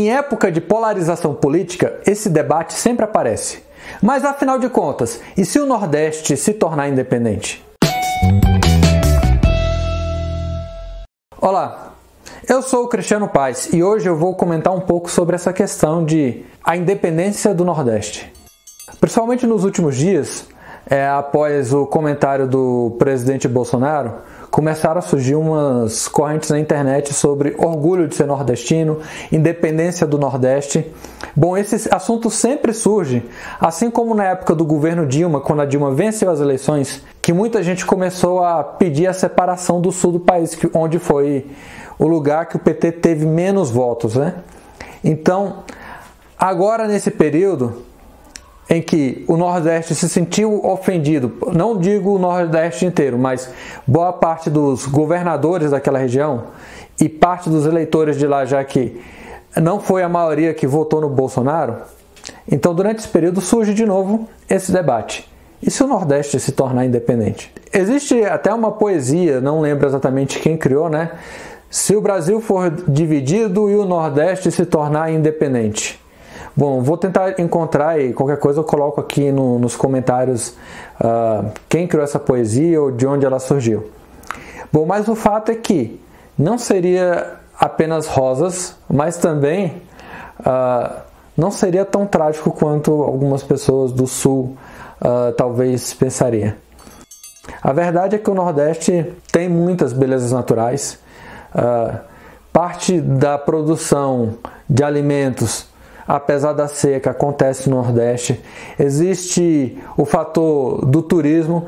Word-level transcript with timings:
Em 0.00 0.10
época 0.10 0.50
de 0.50 0.62
polarização 0.62 1.34
política, 1.34 2.00
esse 2.06 2.30
debate 2.30 2.72
sempre 2.72 3.04
aparece. 3.04 3.62
Mas 4.00 4.24
afinal 4.24 4.58
de 4.58 4.66
contas, 4.70 5.20
e 5.36 5.44
se 5.44 5.60
o 5.60 5.66
Nordeste 5.66 6.38
se 6.38 6.54
tornar 6.54 6.88
independente? 6.88 7.62
Olá, 11.38 11.92
eu 12.48 12.62
sou 12.62 12.84
o 12.84 12.88
Cristiano 12.88 13.28
Paz 13.28 13.68
e 13.74 13.84
hoje 13.84 14.08
eu 14.08 14.16
vou 14.16 14.34
comentar 14.34 14.74
um 14.74 14.80
pouco 14.80 15.10
sobre 15.10 15.36
essa 15.36 15.52
questão 15.52 16.02
de 16.02 16.46
a 16.64 16.78
independência 16.78 17.52
do 17.52 17.62
Nordeste. 17.62 18.32
Principalmente 18.98 19.46
nos 19.46 19.64
últimos 19.64 19.96
dias, 19.96 20.48
é, 20.88 21.06
após 21.06 21.74
o 21.74 21.84
comentário 21.84 22.48
do 22.48 22.96
presidente 22.98 23.46
Bolsonaro, 23.46 24.14
começaram 24.50 24.98
a 24.98 25.02
surgir 25.02 25.36
umas 25.36 26.08
correntes 26.08 26.50
na 26.50 26.58
internet 26.58 27.14
sobre 27.14 27.54
orgulho 27.56 28.08
de 28.08 28.14
ser 28.16 28.26
nordestino, 28.26 28.98
independência 29.30 30.06
do 30.06 30.18
Nordeste. 30.18 30.90
Bom, 31.36 31.56
esse 31.56 31.88
assunto 31.94 32.28
sempre 32.28 32.72
surge, 32.72 33.22
assim 33.60 33.90
como 33.90 34.14
na 34.14 34.24
época 34.24 34.54
do 34.54 34.64
governo 34.64 35.06
Dilma, 35.06 35.40
quando 35.40 35.62
a 35.62 35.66
Dilma 35.66 35.92
venceu 35.92 36.30
as 36.30 36.40
eleições, 36.40 37.02
que 37.22 37.32
muita 37.32 37.62
gente 37.62 37.86
começou 37.86 38.42
a 38.42 38.64
pedir 38.64 39.06
a 39.06 39.12
separação 39.12 39.80
do 39.80 39.92
sul 39.92 40.12
do 40.12 40.20
país, 40.20 40.58
onde 40.74 40.98
foi 40.98 41.46
o 41.98 42.08
lugar 42.08 42.46
que 42.46 42.56
o 42.56 42.58
PT 42.58 42.92
teve 42.92 43.26
menos 43.26 43.70
votos, 43.70 44.16
né? 44.16 44.34
Então, 45.04 45.62
agora 46.36 46.88
nesse 46.88 47.10
período, 47.10 47.82
em 48.70 48.80
que 48.80 49.24
o 49.26 49.36
Nordeste 49.36 49.96
se 49.96 50.08
sentiu 50.08 50.64
ofendido, 50.64 51.32
não 51.52 51.76
digo 51.76 52.14
o 52.14 52.18
Nordeste 52.20 52.86
inteiro, 52.86 53.18
mas 53.18 53.50
boa 53.84 54.12
parte 54.12 54.48
dos 54.48 54.86
governadores 54.86 55.72
daquela 55.72 55.98
região 55.98 56.44
e 57.00 57.08
parte 57.08 57.50
dos 57.50 57.66
eleitores 57.66 58.16
de 58.16 58.28
lá, 58.28 58.44
já 58.44 58.62
que 58.62 59.00
não 59.56 59.80
foi 59.80 60.04
a 60.04 60.08
maioria 60.08 60.54
que 60.54 60.68
votou 60.68 61.00
no 61.00 61.08
Bolsonaro. 61.08 61.78
Então, 62.48 62.72
durante 62.72 63.00
esse 63.00 63.08
período, 63.08 63.40
surge 63.40 63.74
de 63.74 63.84
novo 63.84 64.28
esse 64.48 64.70
debate. 64.70 65.28
E 65.60 65.68
se 65.68 65.82
o 65.82 65.88
Nordeste 65.88 66.38
se 66.38 66.52
tornar 66.52 66.84
independente? 66.84 67.52
Existe 67.72 68.22
até 68.24 68.54
uma 68.54 68.70
poesia, 68.70 69.40
não 69.40 69.60
lembro 69.60 69.86
exatamente 69.86 70.38
quem 70.38 70.56
criou, 70.56 70.88
né? 70.88 71.10
Se 71.68 71.96
o 71.96 72.00
Brasil 72.00 72.40
for 72.40 72.70
dividido 72.88 73.68
e 73.68 73.74
o 73.74 73.84
Nordeste 73.84 74.50
se 74.50 74.64
tornar 74.64 75.12
independente. 75.12 75.99
Bom, 76.56 76.82
vou 76.82 76.96
tentar 76.96 77.38
encontrar 77.38 78.00
e 78.00 78.12
qualquer 78.12 78.38
coisa 78.38 78.60
eu 78.60 78.64
coloco 78.64 79.00
aqui 79.00 79.30
no, 79.30 79.58
nos 79.58 79.76
comentários 79.76 80.56
uh, 81.00 81.48
quem 81.68 81.86
criou 81.86 82.02
essa 82.02 82.18
poesia 82.18 82.80
ou 82.80 82.90
de 82.90 83.06
onde 83.06 83.24
ela 83.24 83.38
surgiu. 83.38 83.90
Bom, 84.72 84.84
mas 84.84 85.08
o 85.08 85.14
fato 85.14 85.52
é 85.52 85.54
que 85.54 86.00
não 86.36 86.58
seria 86.58 87.34
apenas 87.58 88.06
rosas, 88.06 88.74
mas 88.88 89.16
também 89.16 89.80
uh, 90.40 91.00
não 91.36 91.52
seria 91.52 91.84
tão 91.84 92.04
trágico 92.04 92.50
quanto 92.50 93.02
algumas 93.02 93.42
pessoas 93.42 93.92
do 93.92 94.06
Sul 94.06 94.56
uh, 95.00 95.32
talvez 95.36 95.94
pensariam. 95.94 96.52
A 97.62 97.72
verdade 97.72 98.16
é 98.16 98.18
que 98.18 98.28
o 98.28 98.34
Nordeste 98.34 99.12
tem 99.30 99.48
muitas 99.48 99.92
belezas 99.92 100.32
naturais. 100.32 100.98
parte 102.52 103.00
da 103.00 103.38
produção 103.38 104.34
de 104.68 104.84
alimentos 104.84 105.69
apesar 106.16 106.52
da 106.54 106.66
seca, 106.66 107.10
acontece 107.10 107.70
no 107.70 107.76
Nordeste. 107.76 108.40
Existe 108.76 109.78
o 109.96 110.04
fator 110.04 110.84
do 110.84 111.02
turismo, 111.02 111.66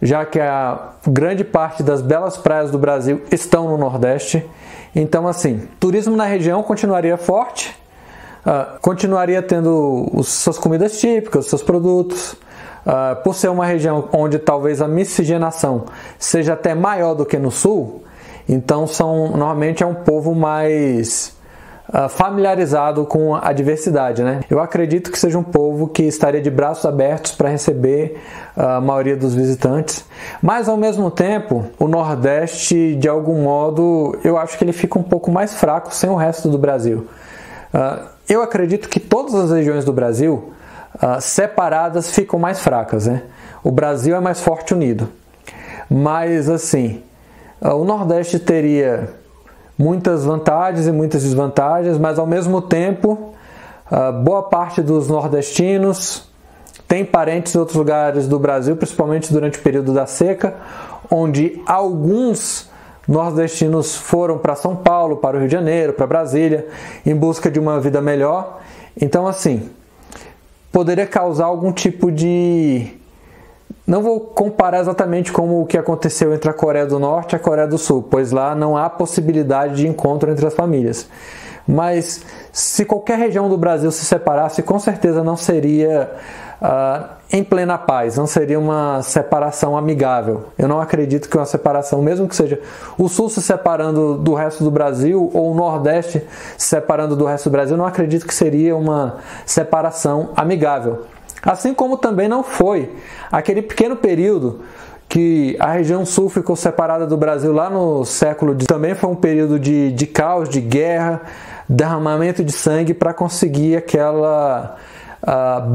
já 0.00 0.24
que 0.24 0.40
a 0.40 0.92
grande 1.06 1.44
parte 1.44 1.82
das 1.82 2.00
belas 2.00 2.38
praias 2.38 2.70
do 2.70 2.78
Brasil 2.78 3.20
estão 3.30 3.68
no 3.68 3.76
Nordeste. 3.76 4.42
Então, 4.96 5.28
assim, 5.28 5.68
turismo 5.78 6.16
na 6.16 6.24
região 6.24 6.62
continuaria 6.62 7.18
forte, 7.18 7.76
uh, 8.46 8.80
continuaria 8.80 9.42
tendo 9.42 10.08
os, 10.14 10.28
suas 10.28 10.56
comidas 10.56 10.98
típicas, 10.98 11.46
seus 11.46 11.62
produtos. 11.62 12.32
Uh, 12.86 13.16
por 13.22 13.34
ser 13.34 13.48
uma 13.48 13.64
região 13.64 14.10
onde 14.12 14.38
talvez 14.38 14.82
a 14.82 14.88
miscigenação 14.88 15.86
seja 16.18 16.52
até 16.52 16.74
maior 16.74 17.14
do 17.14 17.24
que 17.24 17.38
no 17.38 17.50
sul, 17.50 18.04
então 18.46 18.86
são 18.86 19.28
normalmente 19.28 19.82
é 19.82 19.86
um 19.86 19.94
povo 19.94 20.34
mais 20.34 21.33
familiarizado 22.08 23.04
com 23.04 23.34
a 23.34 23.52
diversidade, 23.52 24.22
né? 24.22 24.40
Eu 24.48 24.58
acredito 24.58 25.12
que 25.12 25.18
seja 25.18 25.38
um 25.38 25.42
povo 25.42 25.86
que 25.86 26.02
estaria 26.02 26.40
de 26.40 26.50
braços 26.50 26.86
abertos 26.86 27.32
para 27.32 27.50
receber 27.50 28.20
ah, 28.56 28.76
a 28.76 28.80
maioria 28.80 29.16
dos 29.16 29.34
visitantes, 29.34 30.04
mas 30.40 30.68
ao 30.68 30.78
mesmo 30.78 31.10
tempo, 31.10 31.66
o 31.78 31.86
Nordeste, 31.86 32.94
de 32.96 33.08
algum 33.08 33.42
modo, 33.42 34.18
eu 34.24 34.38
acho 34.38 34.56
que 34.56 34.64
ele 34.64 34.72
fica 34.72 34.98
um 34.98 35.02
pouco 35.02 35.30
mais 35.30 35.54
fraco 35.54 35.94
sem 35.94 36.08
o 36.08 36.14
resto 36.14 36.48
do 36.48 36.56
Brasil. 36.56 37.06
Uh, 37.72 38.06
eu 38.28 38.42
acredito 38.42 38.88
que 38.88 38.98
todas 38.98 39.34
as 39.34 39.50
regiões 39.50 39.84
do 39.84 39.92
Brasil 39.92 40.52
separadas 41.20 42.12
ficam 42.12 42.38
mais 42.38 42.60
fracas, 42.60 43.06
né? 43.06 43.22
O 43.64 43.70
Brasil 43.70 44.14
é 44.14 44.20
mais 44.20 44.40
forte 44.40 44.72
unido. 44.72 45.08
Mas 45.90 46.48
assim, 46.48 47.02
o 47.60 47.84
Nordeste 47.84 48.38
teria 48.38 49.10
muitas 49.76 50.24
vantagens 50.24 50.86
e 50.86 50.92
muitas 50.92 51.22
desvantagens, 51.22 51.98
mas 51.98 52.18
ao 52.18 52.26
mesmo 52.26 52.62
tempo, 52.62 53.32
boa 54.22 54.42
parte 54.42 54.80
dos 54.80 55.08
nordestinos 55.08 56.28
tem 56.86 57.04
parentes 57.04 57.54
em 57.54 57.58
outros 57.58 57.76
lugares 57.76 58.28
do 58.28 58.38
Brasil, 58.38 58.76
principalmente 58.76 59.32
durante 59.32 59.58
o 59.58 59.62
período 59.62 59.92
da 59.92 60.06
seca, 60.06 60.54
onde 61.10 61.60
alguns 61.66 62.70
nordestinos 63.06 63.94
foram 63.94 64.38
para 64.38 64.54
São 64.54 64.76
Paulo, 64.76 65.16
para 65.16 65.36
o 65.36 65.40
Rio 65.40 65.48
de 65.48 65.52
Janeiro, 65.52 65.92
para 65.92 66.06
Brasília, 66.06 66.66
em 67.04 67.14
busca 67.14 67.50
de 67.50 67.58
uma 67.58 67.80
vida 67.80 68.00
melhor. 68.00 68.60
Então, 69.00 69.26
assim, 69.26 69.68
poderia 70.70 71.06
causar 71.06 71.46
algum 71.46 71.72
tipo 71.72 72.10
de 72.12 72.88
não 73.86 74.02
vou 74.02 74.20
comparar 74.20 74.80
exatamente 74.80 75.30
como 75.30 75.60
o 75.60 75.66
que 75.66 75.76
aconteceu 75.76 76.32
entre 76.32 76.48
a 76.48 76.54
Coreia 76.54 76.86
do 76.86 76.98
Norte 76.98 77.34
e 77.34 77.36
a 77.36 77.38
Coreia 77.38 77.68
do 77.68 77.76
Sul, 77.76 78.02
pois 78.02 78.32
lá 78.32 78.54
não 78.54 78.76
há 78.76 78.88
possibilidade 78.88 79.76
de 79.76 79.86
encontro 79.86 80.30
entre 80.30 80.46
as 80.46 80.54
famílias. 80.54 81.06
Mas 81.66 82.22
se 82.52 82.84
qualquer 82.84 83.18
região 83.18 83.48
do 83.48 83.56
Brasil 83.56 83.90
se 83.90 84.04
separasse, 84.04 84.62
com 84.62 84.78
certeza 84.78 85.24
não 85.24 85.36
seria 85.36 86.10
uh, 86.60 87.08
em 87.32 87.42
plena 87.42 87.76
paz, 87.78 88.16
não 88.16 88.26
seria 88.26 88.58
uma 88.58 89.02
separação 89.02 89.76
amigável. 89.76 90.44
Eu 90.58 90.68
não 90.68 90.80
acredito 90.80 91.28
que 91.28 91.36
uma 91.36 91.46
separação, 91.46 92.02
mesmo 92.02 92.28
que 92.28 92.36
seja 92.36 92.60
o 92.98 93.08
Sul 93.08 93.28
se 93.28 93.42
separando 93.42 94.16
do 94.18 94.34
resto 94.34 94.62
do 94.62 94.70
Brasil 94.70 95.30
ou 95.32 95.52
o 95.52 95.54
Nordeste 95.54 96.22
se 96.56 96.68
separando 96.68 97.16
do 97.16 97.24
resto 97.24 97.48
do 97.48 97.52
Brasil, 97.52 97.76
não 97.76 97.86
acredito 97.86 98.26
que 98.26 98.34
seria 98.34 98.76
uma 98.76 99.16
separação 99.46 100.30
amigável. 100.36 101.04
Assim 101.44 101.74
como 101.74 101.96
também 101.96 102.28
não 102.28 102.42
foi 102.42 102.90
aquele 103.30 103.62
pequeno 103.62 103.96
período 103.96 104.62
que 105.08 105.56
a 105.60 105.72
região 105.72 106.04
sul 106.04 106.28
ficou 106.28 106.56
separada 106.56 107.06
do 107.06 107.16
Brasil 107.16 107.52
lá 107.52 107.68
no 107.68 108.04
século 108.04 108.54
de 108.54 108.66
também 108.66 108.94
foi 108.94 109.10
um 109.10 109.14
período 109.14 109.58
de, 109.58 109.92
de 109.92 110.06
caos, 110.06 110.48
de 110.48 110.60
guerra, 110.60 111.22
derramamento 111.68 112.42
de 112.42 112.52
sangue 112.52 112.94
para 112.94 113.12
conseguir 113.12 113.76
aquela 113.76 114.76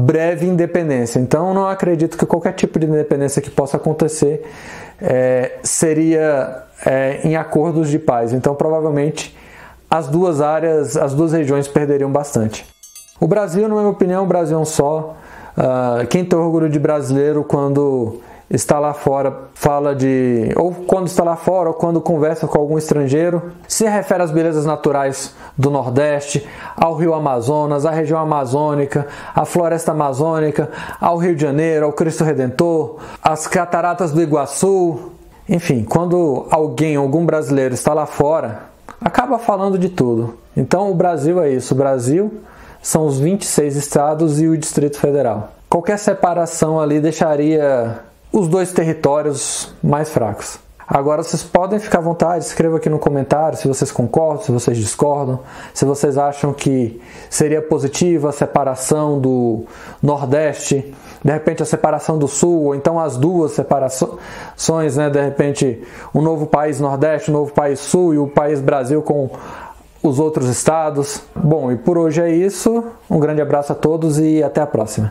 breve 0.06 0.46
independência. 0.46 1.18
Então 1.18 1.52
não 1.54 1.66
acredito 1.66 2.16
que 2.16 2.26
qualquer 2.26 2.52
tipo 2.52 2.78
de 2.78 2.86
independência 2.86 3.42
que 3.42 3.50
possa 3.50 3.76
acontecer 3.76 4.46
é, 5.00 5.58
seria 5.62 6.64
é, 6.84 7.20
em 7.24 7.36
acordos 7.36 7.88
de 7.88 7.98
paz. 7.98 8.32
Então 8.32 8.54
provavelmente 8.54 9.36
as 9.90 10.06
duas 10.06 10.40
áreas, 10.40 10.96
as 10.96 11.14
duas 11.14 11.32
regiões 11.32 11.66
perderiam 11.66 12.10
bastante. 12.10 12.64
O 13.20 13.26
Brasil, 13.26 13.68
na 13.68 13.74
minha 13.74 13.88
opinião, 13.88 14.22
o 14.24 14.26
Brasil 14.26 14.56
é 14.56 14.60
um 14.60 14.64
só. 14.64 15.16
Uh, 15.56 16.06
quem 16.06 16.24
tem 16.24 16.38
orgulho 16.38 16.68
de 16.68 16.78
brasileiro 16.78 17.44
quando 17.44 18.20
está 18.50 18.80
lá 18.80 18.92
fora 18.92 19.44
fala 19.54 19.94
de 19.94 20.52
ou 20.56 20.72
quando 20.72 21.06
está 21.06 21.22
lá 21.22 21.36
fora 21.36 21.68
ou 21.68 21.74
quando 21.74 22.00
conversa 22.00 22.48
com 22.48 22.58
algum 22.58 22.76
estrangeiro 22.76 23.52
se 23.68 23.88
refere 23.88 24.24
às 24.24 24.32
belezas 24.32 24.66
naturais 24.66 25.32
do 25.56 25.70
Nordeste, 25.70 26.44
ao 26.76 26.96
Rio 26.96 27.14
Amazonas, 27.14 27.86
à 27.86 27.90
região 27.90 28.18
amazônica, 28.18 29.06
à 29.34 29.44
floresta 29.44 29.92
amazônica, 29.92 30.68
ao 31.00 31.16
Rio 31.16 31.36
de 31.36 31.42
Janeiro, 31.42 31.86
ao 31.86 31.92
Cristo 31.92 32.24
Redentor, 32.24 32.98
às 33.22 33.46
cataratas 33.46 34.10
do 34.10 34.20
Iguaçu. 34.20 35.12
Enfim, 35.48 35.84
quando 35.84 36.46
alguém, 36.50 36.96
algum 36.96 37.24
brasileiro 37.24 37.74
está 37.74 37.92
lá 37.92 38.06
fora, 38.06 38.62
acaba 39.00 39.38
falando 39.38 39.78
de 39.78 39.88
tudo. 39.88 40.38
Então 40.56 40.90
o 40.90 40.94
Brasil 40.94 41.40
é 41.42 41.50
isso, 41.50 41.74
o 41.74 41.76
Brasil 41.76 42.40
são 42.82 43.06
os 43.06 43.18
26 43.18 43.76
estados 43.76 44.40
e 44.40 44.46
o 44.46 44.56
Distrito 44.56 44.98
Federal. 44.98 45.52
Qualquer 45.68 45.98
separação 45.98 46.80
ali 46.80 47.00
deixaria 47.00 48.00
os 48.32 48.48
dois 48.48 48.72
territórios 48.72 49.72
mais 49.82 50.10
fracos. 50.10 50.58
Agora 50.92 51.22
vocês 51.22 51.40
podem 51.40 51.78
ficar 51.78 51.98
à 51.98 52.02
vontade, 52.02 52.44
escreva 52.44 52.78
aqui 52.78 52.88
no 52.88 52.98
comentário 52.98 53.56
se 53.56 53.68
vocês 53.68 53.92
concordam, 53.92 54.42
se 54.42 54.50
vocês 54.50 54.76
discordam, 54.76 55.38
se 55.72 55.84
vocês 55.84 56.18
acham 56.18 56.52
que 56.52 57.00
seria 57.28 57.62
positiva 57.62 58.30
a 58.30 58.32
separação 58.32 59.20
do 59.20 59.64
Nordeste, 60.02 60.92
de 61.24 61.30
repente 61.30 61.62
a 61.62 61.66
separação 61.66 62.18
do 62.18 62.26
Sul, 62.26 62.64
ou 62.64 62.74
então 62.74 62.98
as 62.98 63.16
duas 63.16 63.52
separações, 63.52 64.96
né? 64.96 65.08
de 65.08 65.22
repente 65.22 65.80
um 66.12 66.20
novo 66.20 66.44
país 66.44 66.80
Nordeste, 66.80 67.30
um 67.30 67.34
novo 67.34 67.52
país 67.52 67.78
Sul 67.78 68.14
e 68.14 68.18
o 68.18 68.26
país 68.26 68.60
Brasil 68.60 69.00
com 69.00 69.30
os 70.02 70.18
outros 70.18 70.48
estados. 70.48 71.22
Bom, 71.34 71.70
e 71.70 71.76
por 71.76 71.98
hoje 71.98 72.20
é 72.20 72.30
isso. 72.30 72.84
Um 73.08 73.18
grande 73.18 73.40
abraço 73.40 73.72
a 73.72 73.74
todos 73.74 74.18
e 74.18 74.42
até 74.42 74.60
a 74.60 74.66
próxima. 74.66 74.98